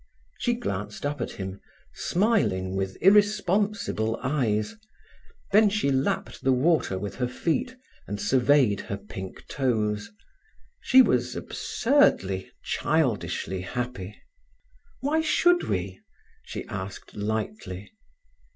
She 0.39 0.53
glanced 0.55 1.05
up 1.05 1.21
at 1.21 1.33
him, 1.33 1.61
smiling 1.93 2.75
with 2.75 2.97
irresponsible 3.01 4.19
eyes. 4.23 4.75
Then 5.51 5.69
she 5.69 5.91
lapped 5.91 6.41
the 6.43 6.51
water 6.51 6.97
with 6.97 7.13
her 7.17 7.27
feet, 7.27 7.75
and 8.07 8.19
surveyed 8.19 8.81
her 8.81 8.97
pink 8.97 9.45
toes. 9.47 10.09
She 10.81 11.03
was 11.03 11.35
absurdly, 11.35 12.49
childishly 12.63 13.61
happy. 13.61 14.19
"Why 15.01 15.21
should 15.21 15.65
we?" 15.65 16.01
she 16.45 16.65
asked 16.65 17.15
lightly. 17.15 17.91